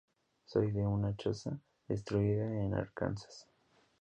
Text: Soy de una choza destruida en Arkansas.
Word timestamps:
Soy 0.47 0.71
de 0.71 0.83
una 0.87 1.15
choza 1.15 1.59
destruida 1.87 2.43
en 2.59 2.73
Arkansas. 2.73 3.47